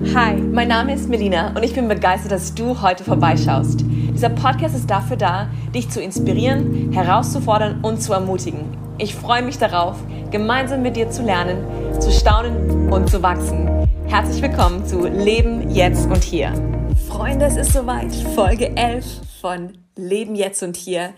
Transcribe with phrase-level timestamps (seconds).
[0.00, 3.84] Hi, mein Name ist Melina und ich bin begeistert, dass du heute vorbeischaust.
[3.86, 8.76] Dieser Podcast ist dafür da, dich zu inspirieren, herauszufordern und zu ermutigen.
[8.98, 9.96] Ich freue mich darauf,
[10.32, 13.68] gemeinsam mit dir zu lernen, zu staunen und zu wachsen.
[14.08, 16.52] Herzlich willkommen zu Leben jetzt und hier.
[17.06, 18.12] Freunde, es ist soweit.
[18.34, 19.04] Folge 11
[19.40, 21.14] von Leben jetzt und hier.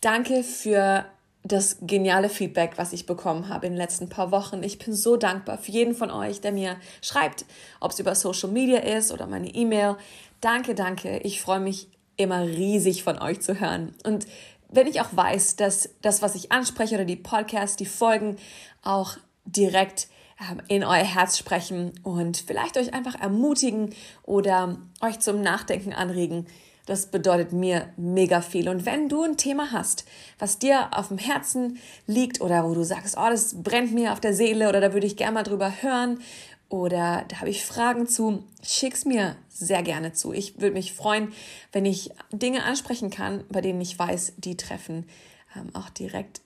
[0.00, 1.04] Danke für
[1.48, 4.62] das geniale Feedback, was ich bekommen habe in den letzten paar Wochen.
[4.62, 7.44] Ich bin so dankbar für jeden von euch, der mir schreibt,
[7.80, 9.96] ob es über Social Media ist oder meine E-Mail.
[10.40, 11.18] Danke, danke.
[11.18, 13.94] Ich freue mich immer riesig von euch zu hören.
[14.04, 14.26] Und
[14.68, 18.36] wenn ich auch weiß, dass das, was ich anspreche oder die Podcasts, die Folgen
[18.82, 20.08] auch direkt
[20.40, 26.46] ähm, in euer Herz sprechen und vielleicht euch einfach ermutigen oder euch zum Nachdenken anregen,
[26.86, 28.68] das bedeutet mir mega viel.
[28.68, 30.06] Und wenn du ein Thema hast,
[30.38, 34.20] was dir auf dem Herzen liegt oder wo du sagst, oh, das brennt mir auf
[34.20, 36.20] der Seele oder da würde ich gerne mal drüber hören
[36.68, 40.32] oder da habe ich Fragen zu, schick's mir sehr gerne zu.
[40.32, 41.32] Ich würde mich freuen,
[41.72, 45.06] wenn ich Dinge ansprechen kann, bei denen ich weiß, die treffen
[45.54, 46.40] ähm, auch direkt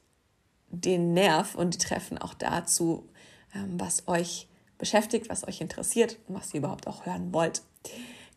[0.69, 3.08] den Nerv und die treffen auch dazu,
[3.54, 4.47] ähm, was euch
[4.78, 7.62] beschäftigt, was euch interessiert und was ihr überhaupt auch hören wollt.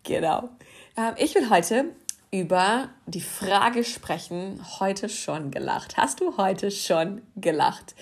[0.04, 0.50] Genau.
[0.98, 1.86] Ähm, ich will heute
[2.32, 5.98] über die Frage sprechen, heute schon gelacht.
[5.98, 7.96] Hast du heute schon gelacht?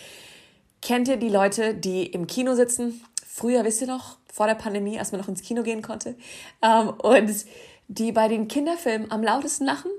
[0.81, 3.03] Kennt ihr die Leute, die im Kino sitzen?
[3.25, 6.15] Früher, wisst ihr noch, vor der Pandemie, als man noch ins Kino gehen konnte.
[6.61, 7.45] Ähm, und
[7.87, 9.91] die bei den Kinderfilmen am lautesten lachen?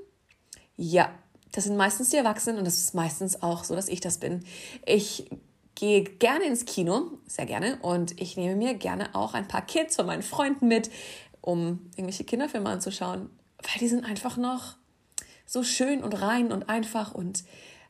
[0.76, 1.12] Ja,
[1.52, 4.44] das sind meistens die Erwachsenen und das ist meistens auch so, dass ich das bin.
[4.86, 5.30] Ich
[5.74, 9.96] gehe gerne ins Kino, sehr gerne, und ich nehme mir gerne auch ein paar Kids
[9.96, 10.90] von meinen Freunden mit,
[11.42, 14.76] um irgendwelche Kinderfilme anzuschauen, weil die sind einfach noch
[15.44, 17.44] so schön und rein und einfach und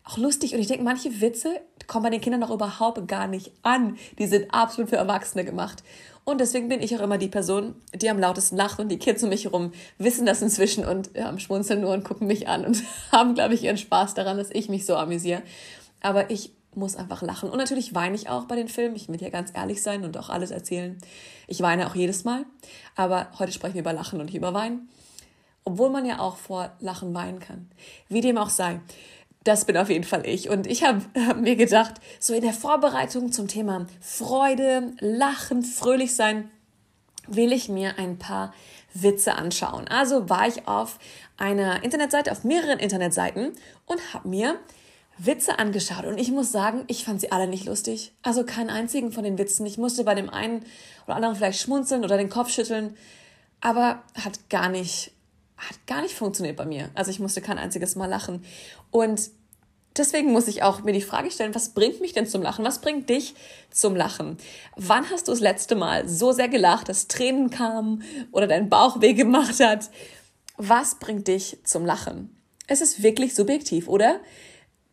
[0.05, 0.55] auch lustig.
[0.55, 3.97] Und ich denke, manche Witze kommen bei den Kindern noch überhaupt gar nicht an.
[4.19, 5.85] Die sind absolut für Erwachsene gemacht.
[6.25, 9.23] Und deswegen bin ich auch immer die Person, die am lautesten lacht und die Kids
[9.23, 12.83] um mich herum wissen das inzwischen und ja, schmunzeln nur und gucken mich an und
[13.13, 15.43] haben, glaube ich, ihren Spaß daran, dass ich mich so amüsiere.
[16.01, 17.51] Aber ich muss einfach lachen.
[17.51, 18.97] Und natürlich weine ich auch bei den Filmen.
[18.97, 20.99] Ich will hier ganz ehrlich sein und auch alles erzählen.
[21.47, 22.45] Ich weine auch jedes Mal.
[22.97, 24.89] Aber heute sprechen wir über Lachen und nicht über Weinen.
[25.65, 27.71] Obwohl man ja auch vor Lachen weinen kann.
[28.09, 28.81] Wie dem auch sei.
[29.45, 30.49] Das bin auf jeden Fall ich.
[30.49, 36.15] Und ich habe hab mir gedacht, so in der Vorbereitung zum Thema Freude, Lachen, fröhlich
[36.15, 36.51] sein,
[37.27, 38.53] will ich mir ein paar
[38.95, 39.89] Witze anschauen.
[39.89, 40.99] Also war ich auf
[41.37, 43.53] einer Internetseite, auf mehreren Internetseiten
[43.87, 44.59] und habe mir
[45.25, 48.13] Witze angeschaut und ich muss sagen, ich fand sie alle nicht lustig.
[48.23, 49.67] Also keinen einzigen von den Witzen.
[49.67, 50.65] Ich musste bei dem einen
[51.07, 52.97] oder anderen vielleicht schmunzeln oder den Kopf schütteln,
[53.61, 55.13] aber hat gar nicht,
[55.57, 56.91] hat gar nicht funktioniert bei mir.
[56.95, 58.45] Also ich musste kein einziges Mal lachen.
[58.91, 59.31] Und
[59.97, 62.65] deswegen muss ich auch mir die Frage stellen, was bringt mich denn zum Lachen?
[62.65, 63.35] Was bringt dich
[63.71, 64.39] zum Lachen?
[64.77, 68.03] Wann hast du das letzte Mal so sehr gelacht, dass Tränen kamen
[68.33, 69.91] oder dein Bauch weh gemacht hat?
[70.57, 72.37] Was bringt dich zum Lachen?
[72.67, 74.21] Es ist wirklich subjektiv, oder?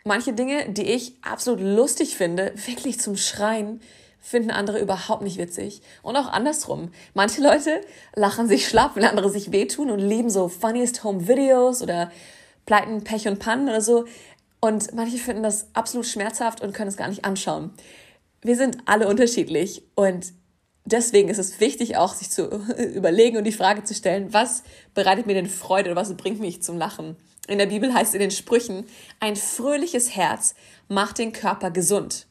[0.09, 3.80] Manche Dinge, die ich absolut lustig finde, wirklich zum Schreien,
[4.20, 5.81] finden andere überhaupt nicht witzig.
[6.02, 6.92] Und auch andersrum.
[7.14, 7.80] Manche Leute
[8.16, 12.12] lachen sich schlapp, wenn andere sich wehtun und lieben so Funniest Home Videos oder
[12.66, 14.06] Pleiten, Pech und Pannen oder so.
[14.59, 17.72] Und manche finden das absolut schmerzhaft und können es gar nicht anschauen.
[18.42, 20.34] Wir sind alle unterschiedlich und
[20.86, 22.48] deswegen ist es wichtig auch, sich zu
[22.96, 24.64] überlegen und die Frage zu stellen, was
[24.96, 27.16] bereitet mir denn Freude oder was bringt mich zum Lachen?
[27.48, 28.86] In der Bibel heißt es in den Sprüchen,
[29.20, 30.56] ein fröhliches Herz
[30.88, 32.28] macht den Körper gesund,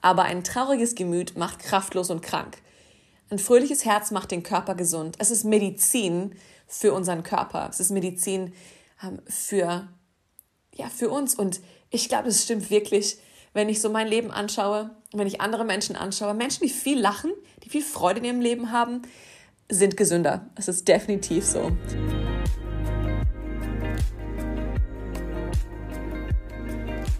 [0.00, 2.58] aber ein trauriges Gemüt macht kraftlos und krank.
[3.30, 5.16] Ein fröhliches Herz macht den Körper gesund.
[5.18, 6.34] Es ist Medizin
[6.66, 7.68] für unseren Körper.
[7.70, 8.52] Es ist Medizin
[9.02, 9.88] ähm, für,
[10.74, 11.34] ja, für uns.
[11.34, 13.18] Und ich glaube, es stimmt wirklich,
[13.54, 16.34] wenn ich so mein Leben anschaue, wenn ich andere Menschen anschaue.
[16.34, 17.32] Menschen, die viel lachen,
[17.64, 19.02] die viel Freude in ihrem Leben haben,
[19.70, 20.50] sind gesünder.
[20.54, 21.72] Es ist definitiv so.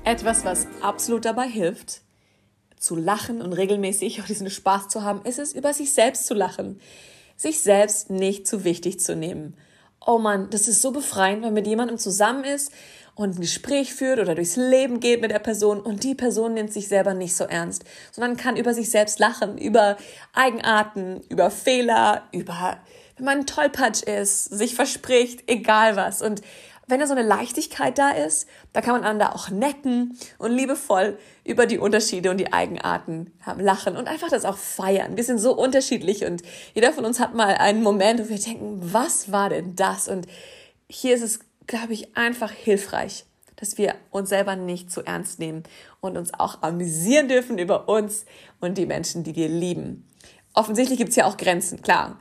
[0.05, 2.01] Etwas, was absolut dabei hilft,
[2.77, 6.35] zu lachen und regelmäßig auch diesen Spaß zu haben, ist es, über sich selbst zu
[6.35, 6.81] lachen.
[7.37, 9.57] Sich selbst nicht zu wichtig zu nehmen.
[10.05, 12.73] Oh Mann, das ist so befreiend, wenn man mit jemandem zusammen ist
[13.15, 16.73] und ein Gespräch führt oder durchs Leben geht mit der Person und die Person nimmt
[16.73, 19.97] sich selber nicht so ernst, sondern kann über sich selbst lachen, über
[20.33, 22.79] Eigenarten, über Fehler, über,
[23.17, 26.23] wenn man Tollpatsch ist, sich verspricht, egal was.
[26.23, 26.43] Und
[26.89, 31.19] wenn da so eine Leichtigkeit da ist, da kann man einander auch necken und liebevoll
[31.45, 35.17] über die Unterschiede und die Eigenarten lachen und einfach das auch feiern.
[35.17, 36.43] Wir sind so unterschiedlich und
[36.75, 40.09] jeder von uns hat mal einen Moment, wo wir denken, was war denn das?
[40.09, 40.27] Und
[40.89, 43.25] hier ist es, glaube ich, einfach hilfreich,
[43.57, 45.63] dass wir uns selber nicht zu ernst nehmen
[46.01, 48.27] und uns auch amüsieren dürfen über uns
[48.61, 50.09] und die Menschen, die wir lieben.
[50.53, 52.19] Offensichtlich gibt es ja auch Grenzen, klar.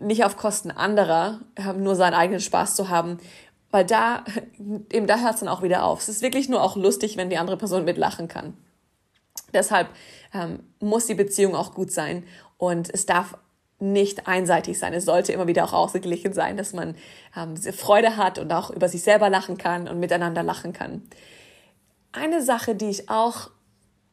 [0.00, 3.18] nicht auf Kosten anderer, ähm, nur seinen eigenen Spaß zu haben,
[3.70, 4.24] weil da,
[4.92, 6.00] eben da hört es dann auch wieder auf.
[6.00, 8.56] Es ist wirklich nur auch lustig, wenn die andere Person mitlachen kann.
[9.52, 9.88] Deshalb
[10.32, 12.24] ähm, muss die Beziehung auch gut sein
[12.56, 13.36] und es darf
[13.80, 14.92] nicht einseitig sein.
[14.92, 16.94] Es sollte immer wieder auch ausgeglichen sein, dass man
[17.36, 21.02] ähm, Freude hat und auch über sich selber lachen kann und miteinander lachen kann.
[22.12, 23.50] Eine Sache, die ich auch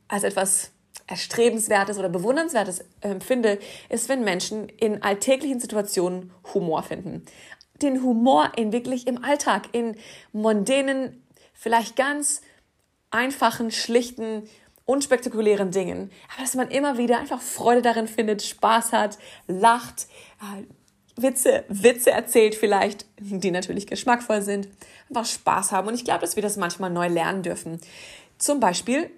[0.08, 0.72] als etwas
[1.08, 3.60] Erstrebenswertes oder Bewundernswertes empfinde,
[3.90, 7.26] ist, wenn Menschen in alltäglichen Situationen Humor finden.
[7.82, 9.96] Den Humor in wirklich im Alltag, in
[10.34, 12.42] mondänen, vielleicht ganz
[13.12, 14.44] einfachen, schlichten,
[14.86, 20.08] unspektakulären Dingen, aber dass man immer wieder einfach Freude darin findet, Spaß hat, lacht,
[20.42, 20.64] äh,
[21.18, 24.70] Witze, Witze erzählt vielleicht, die natürlich geschmackvoll sind,
[25.10, 25.88] einfach Spaß haben.
[25.88, 27.82] Und ich glaube, dass wir das manchmal neu lernen dürfen.
[28.38, 29.10] Zum Beispiel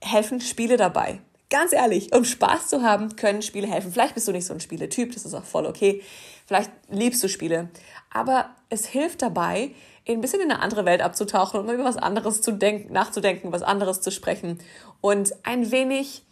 [0.00, 1.20] helfen Spiele dabei.
[1.50, 3.92] Ganz ehrlich, um Spaß zu haben, können Spiele helfen.
[3.92, 6.00] Vielleicht bist du nicht so ein Spieletyp, das ist auch voll okay.
[6.46, 7.68] Vielleicht liebst du Spiele.
[8.10, 9.70] Aber es hilft dabei,
[10.08, 13.52] ein bisschen in eine andere Welt abzutauchen und mal über was anderes zu denken, nachzudenken,
[13.52, 14.58] was anderes zu sprechen
[15.00, 16.22] und ein wenig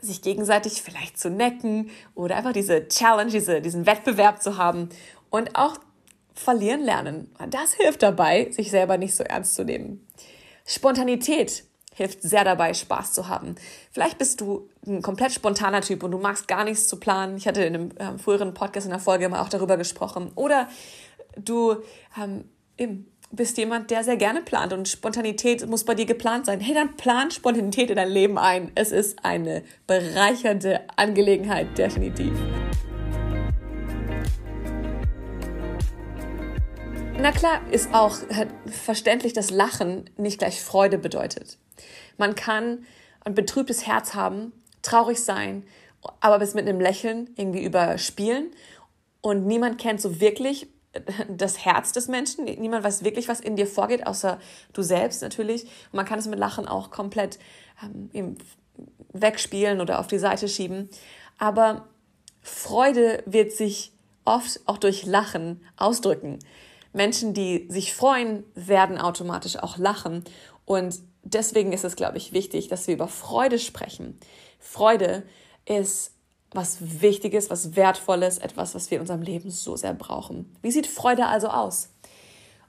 [0.00, 4.88] sich gegenseitig vielleicht zu necken oder einfach diese Challenge, diese, diesen Wettbewerb zu haben
[5.30, 5.76] und auch
[6.34, 7.30] verlieren lernen.
[7.50, 10.06] Das hilft dabei, sich selber nicht so ernst zu nehmen.
[10.66, 11.64] Spontanität
[11.94, 13.54] hilft sehr dabei, Spaß zu haben.
[13.90, 17.36] Vielleicht bist du ein komplett spontaner Typ und du magst gar nichts zu planen.
[17.36, 20.30] Ich hatte in einem äh, früheren Podcast in der Folge mal auch darüber gesprochen.
[20.34, 20.68] Oder
[21.36, 21.76] du
[22.20, 22.44] ähm,
[23.30, 26.60] bist jemand, der sehr gerne plant und Spontanität muss bei dir geplant sein.
[26.60, 28.70] Hey, dann plan Spontanität in dein Leben ein.
[28.74, 32.32] Es ist eine bereichernde Angelegenheit, definitiv.
[37.16, 38.16] Na klar, ist auch
[38.66, 41.58] verständlich, dass Lachen nicht gleich Freude bedeutet.
[42.16, 42.86] Man kann
[43.24, 45.64] ein betrübtes Herz haben, traurig sein,
[46.20, 48.50] aber bis mit einem Lächeln irgendwie überspielen.
[49.20, 50.68] Und niemand kennt so wirklich
[51.28, 52.44] das Herz des Menschen.
[52.44, 54.38] Niemand weiß wirklich, was in dir vorgeht, außer
[54.72, 55.64] du selbst natürlich.
[55.64, 57.38] Und man kann es mit Lachen auch komplett
[58.12, 58.36] ähm,
[59.12, 60.88] wegspielen oder auf die Seite schieben.
[61.38, 61.88] Aber
[62.42, 63.92] Freude wird sich
[64.24, 66.38] oft auch durch Lachen ausdrücken.
[66.92, 70.24] Menschen, die sich freuen, werden automatisch auch lachen.
[70.64, 74.18] Und deswegen ist es, glaube ich, wichtig, dass wir über Freude sprechen.
[74.58, 75.24] Freude
[75.66, 76.12] ist
[76.52, 80.54] was Wichtiges, was Wertvolles, etwas, was wir in unserem Leben so sehr brauchen.
[80.62, 81.88] Wie sieht Freude also aus?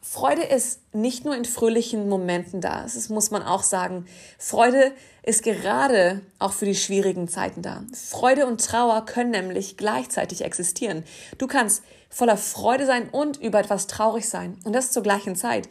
[0.01, 2.83] Freude ist nicht nur in fröhlichen Momenten da.
[2.83, 4.05] Das muss man auch sagen.
[4.37, 4.91] Freude
[5.23, 7.83] ist gerade auch für die schwierigen Zeiten da.
[7.91, 11.03] Freude und Trauer können nämlich gleichzeitig existieren.
[11.39, 14.59] Du kannst voller Freude sein und über etwas traurig sein.
[14.63, 15.69] Und das zur gleichen Zeit.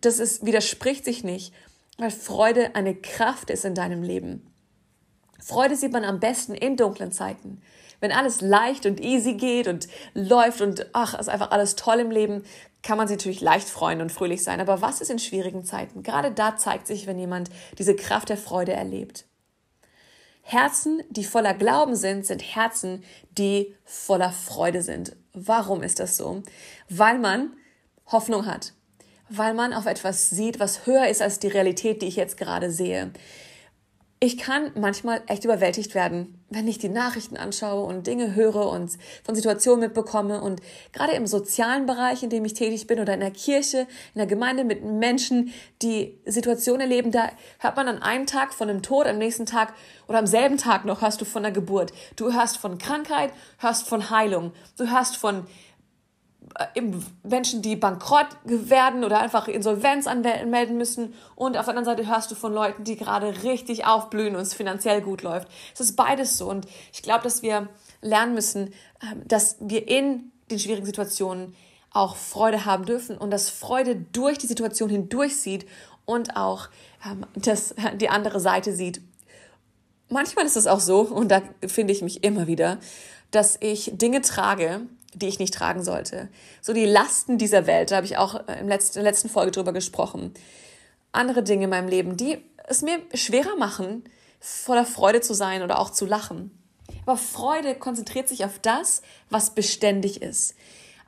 [0.00, 1.52] Das ist, widerspricht sich nicht,
[1.98, 4.46] weil Freude eine Kraft ist in deinem Leben.
[5.40, 7.60] Freude sieht man am besten in dunklen Zeiten.
[8.00, 12.12] Wenn alles leicht und easy geht und läuft und ach, ist einfach alles toll im
[12.12, 12.44] Leben,
[12.82, 14.60] kann man sich natürlich leicht freuen und fröhlich sein.
[14.60, 16.04] Aber was ist in schwierigen Zeiten?
[16.04, 19.24] Gerade da zeigt sich, wenn jemand diese Kraft der Freude erlebt.
[20.42, 23.02] Herzen, die voller Glauben sind, sind Herzen,
[23.32, 25.16] die voller Freude sind.
[25.34, 26.42] Warum ist das so?
[26.88, 27.52] Weil man
[28.06, 28.72] Hoffnung hat.
[29.28, 32.70] Weil man auf etwas sieht, was höher ist als die Realität, die ich jetzt gerade
[32.70, 33.12] sehe
[34.20, 38.98] ich kann manchmal echt überwältigt werden, wenn ich die Nachrichten anschaue und Dinge höre und
[39.22, 40.40] von Situationen mitbekomme.
[40.42, 40.60] Und
[40.92, 44.26] gerade im sozialen Bereich, in dem ich tätig bin oder in der Kirche, in der
[44.26, 47.30] Gemeinde mit Menschen, die Situationen erleben, da
[47.60, 49.72] hört man an einem Tag von einem Tod, am nächsten Tag
[50.08, 51.92] oder am selben Tag noch hörst du von der Geburt.
[52.16, 54.52] Du hörst von Krankheit, hörst von Heilung.
[54.76, 55.46] Du hörst von
[57.22, 61.14] Menschen, die bankrott werden oder einfach Insolvenz anmelden müssen.
[61.34, 64.54] Und auf der anderen Seite hörst du von Leuten, die gerade richtig aufblühen und es
[64.54, 65.48] finanziell gut läuft.
[65.74, 66.48] Es ist beides so.
[66.48, 67.68] Und ich glaube, dass wir
[68.00, 71.54] lernen müssen, ähm, dass wir in den schwierigen Situationen
[71.90, 75.66] auch Freude haben dürfen und dass Freude durch die Situation hindurch sieht
[76.04, 76.68] und auch
[77.04, 79.00] ähm, das, die andere Seite sieht.
[80.10, 82.78] Manchmal ist es auch so, und da finde ich mich immer wieder,
[83.30, 84.80] dass ich Dinge trage,
[85.14, 86.28] die ich nicht tragen sollte.
[86.60, 89.72] So die Lasten dieser Welt, da habe ich auch äh, in der letzten Folge drüber
[89.72, 90.34] gesprochen.
[91.12, 94.04] Andere Dinge in meinem Leben, die es mir schwerer machen,
[94.40, 96.50] voller Freude zu sein oder auch zu lachen.
[97.06, 100.54] Aber Freude konzentriert sich auf das, was beständig ist.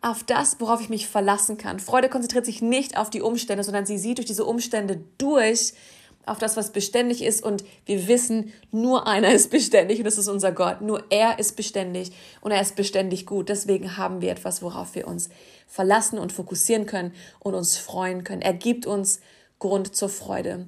[0.03, 1.79] Auf das, worauf ich mich verlassen kann.
[1.79, 5.75] Freude konzentriert sich nicht auf die Umstände, sondern sie sieht durch diese Umstände durch,
[6.27, 7.43] auf das, was beständig ist.
[7.43, 10.81] Und wir wissen, nur einer ist beständig und das ist unser Gott.
[10.81, 13.49] Nur er ist beständig und er ist beständig gut.
[13.49, 15.31] Deswegen haben wir etwas, worauf wir uns
[15.67, 18.43] verlassen und fokussieren können und uns freuen können.
[18.43, 19.21] Er gibt uns
[19.59, 20.67] Grund zur Freude.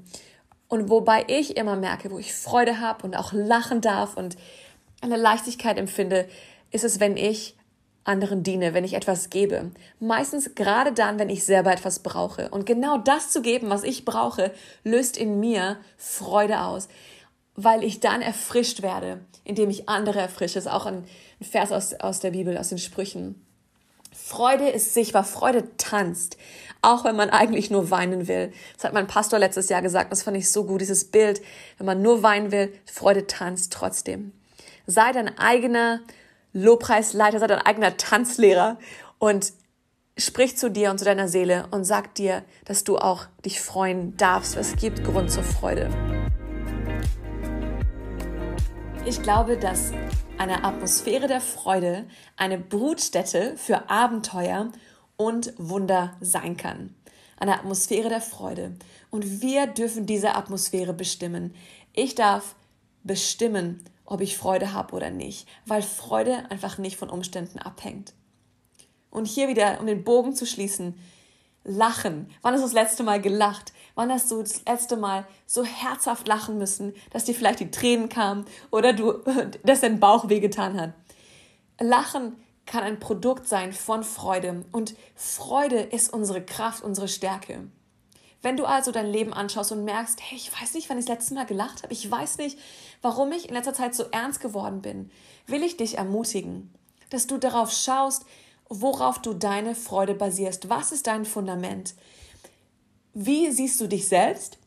[0.68, 4.36] Und wobei ich immer merke, wo ich Freude habe und auch lachen darf und
[5.00, 6.28] eine Leichtigkeit empfinde,
[6.70, 7.56] ist es, wenn ich
[8.04, 9.70] anderen diene, wenn ich etwas gebe.
[10.00, 12.48] Meistens gerade dann, wenn ich selber etwas brauche.
[12.50, 14.52] Und genau das zu geben, was ich brauche,
[14.84, 16.88] löst in mir Freude aus,
[17.54, 20.54] weil ich dann erfrischt werde, indem ich andere erfrische.
[20.54, 21.04] Das ist auch ein
[21.40, 23.44] Vers aus, aus der Bibel, aus den Sprüchen.
[24.12, 26.36] Freude ist sichtbar, Freude tanzt,
[26.82, 28.52] auch wenn man eigentlich nur weinen will.
[28.74, 31.40] Das hat mein Pastor letztes Jahr gesagt, das fand ich so gut, dieses Bild,
[31.78, 34.32] wenn man nur weinen will, Freude tanzt trotzdem.
[34.86, 36.00] Sei dein eigener
[36.52, 38.78] Lobpreisleiter, sei dein eigener Tanzlehrer
[39.18, 39.52] und
[40.18, 44.16] sprich zu dir und zu deiner Seele und sag dir, dass du auch dich freuen
[44.16, 44.56] darfst.
[44.56, 45.88] Es gibt Grund zur Freude.
[49.06, 49.92] Ich glaube, dass
[50.38, 52.04] eine Atmosphäre der Freude
[52.36, 54.70] eine Brutstätte für Abenteuer
[55.16, 56.94] und Wunder sein kann.
[57.36, 58.76] Eine Atmosphäre der Freude.
[59.10, 61.54] Und wir dürfen diese Atmosphäre bestimmen.
[61.92, 62.54] Ich darf
[63.02, 63.82] bestimmen,
[64.12, 68.12] ob ich Freude habe oder nicht, weil Freude einfach nicht von Umständen abhängt.
[69.10, 70.98] Und hier wieder, um den Bogen zu schließen,
[71.64, 72.28] Lachen.
[72.42, 73.72] Wann du das letzte Mal gelacht?
[73.94, 78.08] Wann hast du das letzte Mal so herzhaft lachen müssen, dass dir vielleicht die Tränen
[78.08, 79.12] kamen oder du,
[79.64, 80.92] dass dein Bauch wehgetan hat?
[81.80, 87.68] Lachen kann ein Produkt sein von Freude und Freude ist unsere Kraft, unsere Stärke.
[88.42, 91.16] Wenn du also dein Leben anschaust und merkst, hey, ich weiß nicht, wann ich das
[91.16, 92.58] letzte Mal gelacht habe, ich weiß nicht,
[93.00, 95.10] warum ich in letzter Zeit so ernst geworden bin,
[95.46, 96.72] will ich dich ermutigen,
[97.10, 98.24] dass du darauf schaust,
[98.68, 100.68] worauf du deine Freude basierst.
[100.68, 101.94] Was ist dein Fundament?
[103.14, 104.58] Wie siehst du dich selbst?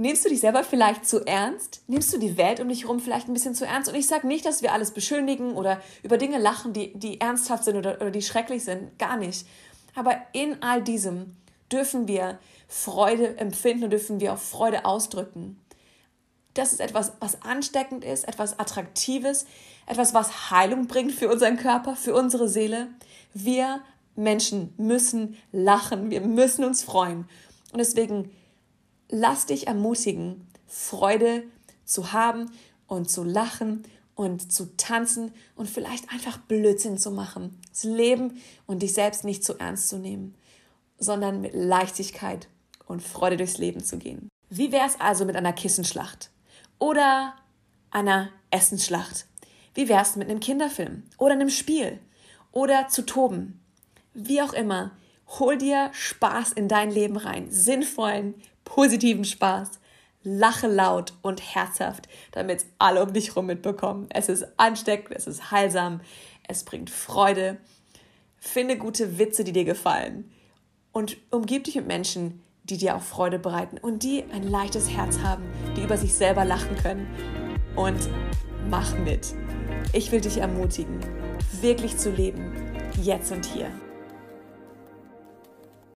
[0.00, 1.82] Nimmst du dich selber vielleicht zu ernst?
[1.88, 3.88] Nimmst du die Welt um dich herum vielleicht ein bisschen zu ernst?
[3.88, 7.64] Und ich sage nicht, dass wir alles beschönigen oder über Dinge lachen, die, die ernsthaft
[7.64, 8.96] sind oder, oder die schrecklich sind.
[9.00, 9.44] Gar nicht.
[9.96, 11.34] Aber in all diesem
[11.72, 12.38] dürfen wir
[12.68, 15.58] Freude empfinden und dürfen wir auch Freude ausdrücken.
[16.54, 19.46] Das ist etwas, was ansteckend ist, etwas Attraktives,
[19.86, 22.88] etwas, was Heilung bringt für unseren Körper, für unsere Seele.
[23.32, 23.80] Wir
[24.16, 27.28] Menschen müssen lachen, wir müssen uns freuen.
[27.72, 28.30] Und deswegen
[29.08, 31.44] lass dich ermutigen, Freude
[31.84, 32.50] zu haben
[32.86, 33.84] und zu lachen
[34.14, 37.58] und zu tanzen und vielleicht einfach Blödsinn zu machen.
[37.70, 40.34] Das Leben und dich selbst nicht zu ernst zu nehmen,
[40.98, 42.48] sondern mit Leichtigkeit
[42.88, 44.28] und Freude durchs Leben zu gehen.
[44.50, 46.30] Wie wäre es also mit einer Kissenschlacht
[46.78, 47.34] oder
[47.90, 49.26] einer Essensschlacht?
[49.74, 52.00] Wie wäre es mit einem Kinderfilm oder einem Spiel
[52.50, 53.60] oder zu toben?
[54.14, 54.92] Wie auch immer,
[55.38, 59.70] hol dir Spaß in dein Leben rein, sinnvollen, positiven Spaß.
[60.24, 64.08] Lache laut und herzhaft, damit alle um dich herum mitbekommen.
[64.10, 66.00] Es ist ansteckend, es ist heilsam,
[66.48, 67.58] es bringt Freude.
[68.36, 70.30] Finde gute Witze, die dir gefallen.
[70.92, 75.20] Und umgib dich mit Menschen, die dir auch Freude bereiten und die ein leichtes Herz
[75.20, 75.44] haben,
[75.76, 77.06] die über sich selber lachen können.
[77.76, 78.08] Und
[78.68, 79.34] mach mit.
[79.92, 80.98] Ich will dich ermutigen,
[81.60, 82.52] wirklich zu leben,
[83.02, 83.70] jetzt und hier.